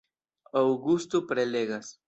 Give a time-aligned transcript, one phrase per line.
[0.61, 1.97] Aŭgusto prelegas.